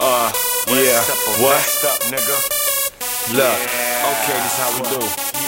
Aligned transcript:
Uh, 0.00 0.30
yeah. 0.68 1.02
What? 1.42 1.58
up, 1.84 1.98
nigga. 2.06 2.38
Look. 3.34 3.58
Okay, 4.08 4.38
this 4.38 4.58
how 4.58 4.70
we 4.76 4.82
do. 4.88 5.47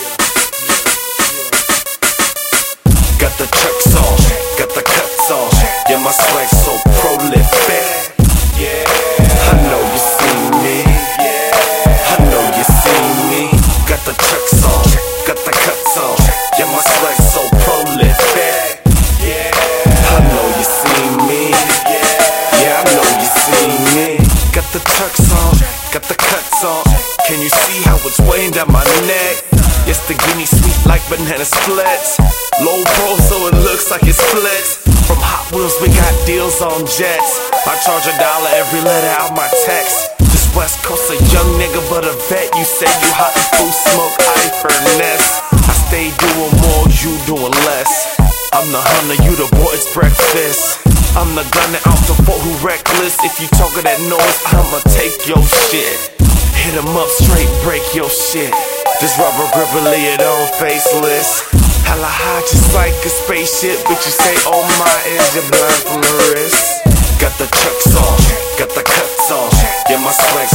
Cuts 26.41 26.65
on. 26.65 26.85
Can 27.29 27.41
you 27.41 27.49
see 27.49 27.83
how 27.85 27.97
it's 28.01 28.21
weighing 28.25 28.53
down 28.53 28.73
my 28.73 28.85
neck? 29.05 29.45
Yes, 29.85 30.01
the 30.09 30.17
guinea 30.17 30.49
sweet 30.49 30.81
like 30.89 31.03
banana 31.09 31.45
splits. 31.45 32.17
Low 32.65 32.81
pro, 32.97 33.09
so 33.29 33.49
it 33.49 33.57
looks 33.61 33.91
like 33.91 34.05
it 34.05 34.17
splits. 34.17 34.81
From 35.09 35.21
Hot 35.21 35.45
Wheels, 35.53 35.77
we 35.81 35.89
got 35.93 36.15
deals 36.25 36.61
on 36.63 36.87
jets. 36.87 37.53
I 37.67 37.77
charge 37.85 38.07
a 38.09 38.15
dollar 38.17 38.53
every 38.57 38.81
letter 38.81 39.13
out 39.21 39.37
my 39.37 39.49
text. 39.67 40.17
This 40.33 40.49
West 40.57 40.81
Coast, 40.85 41.11
a 41.13 41.17
young 41.33 41.51
nigga, 41.61 41.81
but 41.93 42.05
a 42.05 42.15
vet. 42.29 42.49
You 42.57 42.65
say 42.65 42.89
you 42.89 43.11
hot 43.17 43.33
and 43.37 43.49
food 43.57 43.75
smoke, 43.75 44.17
I 44.21 44.43
furnace. 44.65 45.29
I 45.53 45.75
stay 45.89 46.09
doing 46.17 46.55
more, 46.65 46.85
you 46.89 47.13
doing 47.29 47.55
less. 47.69 48.17
I'm 48.53 48.69
the 48.73 48.83
hunter, 48.83 49.19
you 49.25 49.33
the 49.37 49.49
boy's 49.57 49.87
breakfast. 49.93 50.81
I'm 51.17 51.35
the 51.35 51.43
gunner 51.51 51.83
out 51.91 52.01
the 52.07 52.15
four 52.23 52.39
who 52.39 52.53
reckless. 52.65 53.19
If 53.25 53.41
you 53.41 53.49
talking 53.59 53.83
that 53.83 53.99
noise, 54.07 54.39
I'ma 54.47 54.79
take 54.95 55.27
your 55.27 55.43
shit. 55.43 56.20
Hit 56.61 56.77
'em 56.77 56.97
up 56.97 57.09
straight, 57.09 57.49
break 57.65 57.83
your 57.95 58.11
shit. 58.11 58.53
This 59.01 59.17
rubber 59.19 59.49
gripper 59.55 59.81
lay 59.81 60.13
it 60.13 60.21
on 60.21 60.47
faceless. 60.61 61.43
Hella 61.89 62.07
high, 62.07 62.43
just 62.43 62.75
like 62.75 62.93
a 63.05 63.09
spaceship. 63.09 63.81
But 63.89 64.05
you 64.05 64.13
say, 64.13 64.35
oh 64.47 64.63
my, 64.79 64.97
is 65.09 65.35
your 65.35 65.49
blind 65.49 65.81
from 65.89 66.01
the 66.05 66.15
wrist? 66.31 66.85
Got 67.19 67.33
the 67.41 67.49
chucks 67.49 67.97
on, 67.97 68.17
got 68.61 68.71
the 68.77 68.85
cuts 68.85 69.31
on. 69.33 69.49
Yeah, 69.89 70.05
my 70.05 70.13
swag 70.13 70.49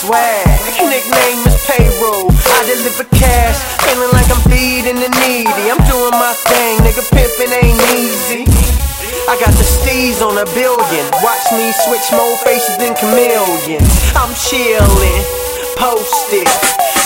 swag. 0.00 0.48
Nickname 0.80 1.44
is 1.44 1.56
payroll. 1.68 2.32
I 2.32 2.64
deliver 2.64 3.04
cash, 3.12 3.58
feeling 3.84 4.08
like 4.16 4.28
I'm 4.32 4.40
feeding 4.48 4.96
the 4.96 5.12
needy. 5.20 5.64
I'm 5.68 5.80
doing 5.84 6.16
my 6.16 6.32
thing, 6.48 6.80
nigga. 6.80 7.04
Pimping 7.12 7.52
ain't 7.52 7.80
easy. 7.92 8.48
I 9.28 9.36
got 9.36 9.52
the 9.60 9.66
steez 9.66 10.24
on 10.24 10.40
a 10.40 10.46
billion. 10.56 11.04
Watch 11.20 11.44
me 11.52 11.68
switch 11.84 12.08
more 12.16 12.36
faces 12.40 12.80
than 12.80 12.96
chameleons. 12.96 13.92
I'm 14.16 14.32
chillin', 14.32 15.24
posted. 15.76 16.48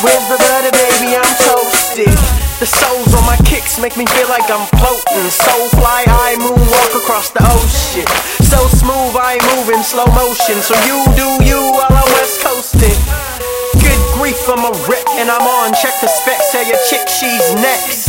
Where's 0.03 0.27
the 0.31 0.39
butter, 0.39 0.73
baby? 0.79 1.19
I'm 1.19 1.33
toasted. 1.43 2.54
The 2.65 2.73
soles 2.81 3.13
on 3.13 3.29
my 3.29 3.37
kicks 3.45 3.77
make 3.77 3.93
me 4.01 4.09
feel 4.17 4.25
like 4.33 4.49
I'm 4.49 4.65
floating. 4.81 5.29
So 5.29 5.53
fly, 5.77 6.01
I 6.09 6.33
moonwalk 6.41 6.97
across 6.97 7.29
the 7.29 7.45
ocean. 7.45 8.09
So 8.41 8.57
smooth, 8.73 9.13
I 9.21 9.37
move 9.53 9.69
in 9.69 9.85
slow 9.85 10.09
motion. 10.17 10.65
So 10.65 10.73
you 10.89 11.05
do 11.13 11.45
you 11.45 11.61
while 11.77 11.93
I'm 11.93 12.09
west 12.17 12.41
coasting. 12.41 12.97
Good 13.77 14.01
grief, 14.17 14.41
I'm 14.49 14.65
a 14.65 14.73
rip 14.89 15.05
and 15.21 15.29
I'm 15.29 15.45
on. 15.45 15.77
Check 15.77 15.93
the 16.01 16.09
specs, 16.09 16.57
tell 16.57 16.65
your 16.65 16.81
chick 16.89 17.05
she's 17.05 17.53
next. 17.61 18.09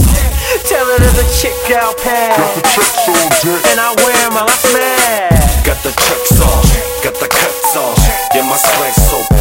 Tell 0.72 0.87
her 0.87 1.03
there's 1.03 1.19
a 1.19 1.27
chick 1.35 1.75
out 1.75 1.99
past. 1.99 2.39
Got 2.39 2.55
the 2.55 2.63
chucks 2.72 3.11
on 3.11 3.27
deck. 3.43 3.59
And 3.75 3.79
I 3.83 3.91
wear 4.07 4.16
'em 4.23 4.39
while 4.39 4.47
I 4.47 4.55
smash. 4.55 5.67
Got 5.67 5.83
the 5.83 5.91
chucks 5.99 6.39
on, 6.39 6.63
got 7.03 7.19
the 7.19 7.27
cuts 7.27 7.75
on. 7.75 7.91
Yeah, 8.31 8.47
my 8.47 8.55
swag 8.55 8.95
so 9.03 9.34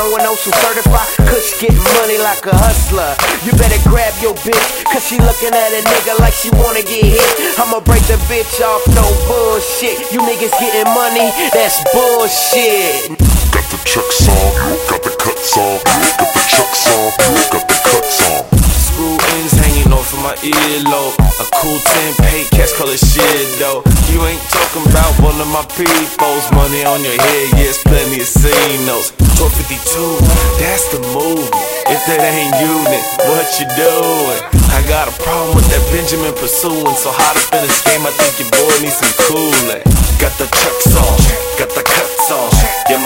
Blowing 0.00 0.24
ocean 0.24 0.56
certified, 0.64 1.28
kush 1.28 1.60
getting 1.60 1.76
money 2.00 2.16
like 2.16 2.40
a 2.48 2.56
hustler. 2.56 3.12
You 3.44 3.52
better 3.60 3.76
grab 3.84 4.16
your 4.24 4.32
bitch, 4.40 4.80
cause 4.88 5.04
she 5.04 5.20
looking 5.20 5.52
at 5.52 5.76
a 5.76 5.84
nigga 5.84 6.16
like 6.24 6.32
she 6.32 6.48
wanna 6.56 6.80
get 6.80 7.04
hit. 7.04 7.60
I'ma 7.60 7.84
break 7.84 8.00
the 8.08 8.16
bitch 8.24 8.64
off, 8.64 8.80
no 8.96 9.04
bullshit. 9.28 10.00
You 10.08 10.24
niggas 10.24 10.56
getting 10.56 10.88
money, 10.96 11.28
that's 11.52 11.84
bullshit. 11.92 13.12
Got 13.52 13.68
the 13.68 13.76
chucks 13.84 14.24
on, 14.24 14.48
got 14.88 15.04
the 15.04 15.12
cuts 15.20 15.58
on, 15.60 15.76
got 16.16 16.32
the 16.32 16.42
chucks 16.48 16.88
on, 16.88 17.12
got 17.52 17.68
the 17.68 17.76
cuts 17.84 18.24
on. 18.24 18.40
Screw 18.56 19.20
ends 19.36 19.52
hanging 19.52 19.92
off 19.92 20.08
of 20.16 20.24
my 20.24 20.32
earlobe. 20.40 21.19
Cool 21.60 21.76
10 21.76 22.14
pay 22.24 22.48
cash 22.56 22.72
color 22.72 22.96
shit 22.96 23.60
though. 23.60 23.84
You 24.08 24.24
ain't 24.24 24.40
talking 24.48 24.80
about 24.88 25.12
one 25.20 25.36
of 25.36 25.48
my 25.52 25.60
peoples. 25.76 26.48
Money 26.56 26.88
on 26.88 27.04
your 27.04 27.12
head, 27.12 27.46
yes, 27.60 27.76
plenty 27.84 28.24
of 28.24 28.28
C-notes. 28.32 29.12
1252, 29.36 30.56
that's 30.56 30.88
the 30.88 31.04
move. 31.12 31.44
If 31.84 32.00
that 32.08 32.24
ain't 32.24 32.56
you, 32.64 32.74
then 32.88 33.04
what 33.28 33.44
you 33.60 33.68
doing? 33.76 34.40
I 34.72 34.80
got 34.88 35.12
a 35.12 35.14
problem 35.20 35.52
with 35.52 35.68
that 35.68 35.84
Benjamin 35.92 36.32
pursuing. 36.32 36.96
So 36.96 37.12
hot 37.12 37.36
up 37.36 37.52
in 37.52 37.68
this 37.68 37.84
game, 37.84 38.08
I 38.08 38.12
think 38.16 38.40
your 38.40 38.48
boy 38.56 38.72
needs 38.80 38.96
some 38.96 39.12
cooling. 39.28 39.84
Got 40.16 40.32
the 40.40 40.48
chucks 40.48 40.96
on, 40.96 41.16
got 41.60 41.68
the 41.76 41.84
cuts 41.84 42.28
on. 42.32 42.48
Yeah, 42.88 42.99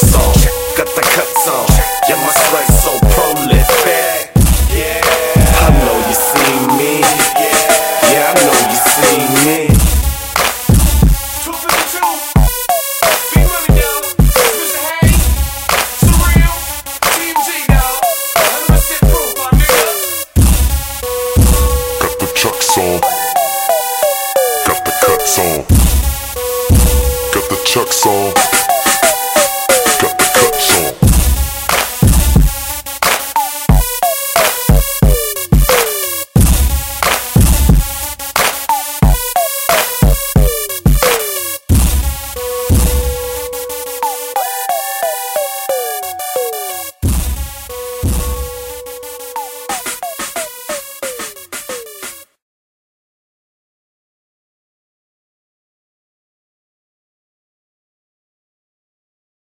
Got 0.00 0.08
the 0.08 0.16
chucks 0.16 0.16
on, 0.16 0.32
got 0.76 0.88
the 0.96 1.02
cuts 1.02 1.44
on. 1.48 1.66
Yeah, 2.08 2.16
my 2.24 2.32
swag 2.32 2.68
so 2.72 2.92
prolific. 3.12 4.32
Yeah, 4.72 5.00
I 5.60 5.68
know 5.84 5.96
you 6.08 6.14
see 6.16 6.56
me. 6.78 6.92
Yeah, 8.08 8.30
I 8.30 8.34
know 8.40 8.56
you 8.70 8.78
see 8.80 9.20
me. 9.44 9.58
252. 11.44 12.00
Big 13.34 13.44
money, 13.44 13.70
y'all. 13.76 14.00
Mr. 14.16 14.80
Haze. 14.88 15.24
Surreal. 16.00 16.56
TMG, 17.12 17.48
y'all. 17.68 18.00
100% 18.40 19.04
proof, 19.10 19.30
my 19.36 19.52
nigga. 19.60 19.92
Got 22.00 22.14
the 22.20 22.26
chucks 22.34 22.72
on, 22.78 22.96
got 24.66 24.80
the 24.84 24.92
cuts 25.04 25.34
on, 25.38 25.58
got 27.34 27.44
the 27.50 27.56
chucks 27.66 28.06
on, 28.06 28.32